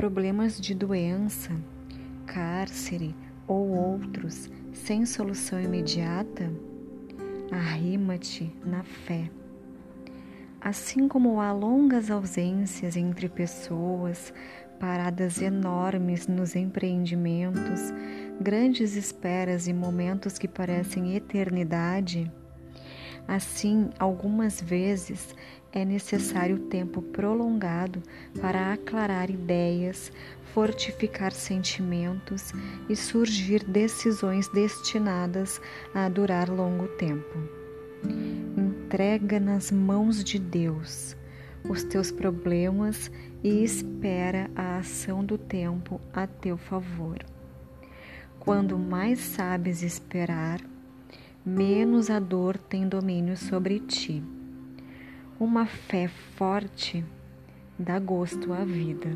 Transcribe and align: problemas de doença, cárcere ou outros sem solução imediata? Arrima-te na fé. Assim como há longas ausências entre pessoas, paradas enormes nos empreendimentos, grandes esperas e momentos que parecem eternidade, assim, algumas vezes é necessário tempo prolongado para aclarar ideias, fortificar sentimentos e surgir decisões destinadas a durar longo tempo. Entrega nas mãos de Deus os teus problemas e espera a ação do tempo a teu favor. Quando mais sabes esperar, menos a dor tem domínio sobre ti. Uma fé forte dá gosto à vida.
problemas 0.00 0.58
de 0.58 0.74
doença, 0.74 1.50
cárcere 2.24 3.14
ou 3.46 3.68
outros 3.68 4.50
sem 4.72 5.04
solução 5.04 5.60
imediata? 5.60 6.50
Arrima-te 7.52 8.50
na 8.64 8.82
fé. 8.82 9.30
Assim 10.58 11.06
como 11.06 11.38
há 11.38 11.52
longas 11.52 12.10
ausências 12.10 12.96
entre 12.96 13.28
pessoas, 13.28 14.32
paradas 14.78 15.42
enormes 15.42 16.26
nos 16.26 16.56
empreendimentos, 16.56 17.92
grandes 18.40 18.96
esperas 18.96 19.68
e 19.68 19.74
momentos 19.74 20.38
que 20.38 20.48
parecem 20.48 21.14
eternidade, 21.14 22.32
assim, 23.30 23.90
algumas 23.96 24.60
vezes 24.60 25.34
é 25.72 25.84
necessário 25.84 26.58
tempo 26.58 27.00
prolongado 27.00 28.02
para 28.40 28.72
aclarar 28.72 29.30
ideias, 29.30 30.10
fortificar 30.52 31.30
sentimentos 31.30 32.52
e 32.88 32.96
surgir 32.96 33.62
decisões 33.62 34.48
destinadas 34.48 35.60
a 35.94 36.08
durar 36.08 36.50
longo 36.50 36.88
tempo. 36.88 37.38
Entrega 38.56 39.38
nas 39.38 39.70
mãos 39.70 40.24
de 40.24 40.36
Deus 40.36 41.16
os 41.68 41.84
teus 41.84 42.10
problemas 42.10 43.10
e 43.44 43.62
espera 43.62 44.50
a 44.56 44.78
ação 44.78 45.24
do 45.24 45.38
tempo 45.38 46.00
a 46.12 46.26
teu 46.26 46.56
favor. 46.56 47.18
Quando 48.40 48.76
mais 48.76 49.20
sabes 49.20 49.82
esperar, 49.82 50.60
menos 51.44 52.10
a 52.10 52.18
dor 52.18 52.58
tem 52.58 52.88
domínio 52.88 53.36
sobre 53.36 53.80
ti. 53.80 54.22
Uma 55.38 55.66
fé 55.66 56.08
forte 56.36 57.04
dá 57.78 57.98
gosto 57.98 58.52
à 58.52 58.64
vida. 58.64 59.08